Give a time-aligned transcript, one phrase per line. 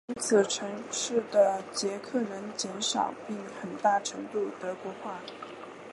[0.07, 5.19] 因此城市的捷克人减少并很大程度德国化。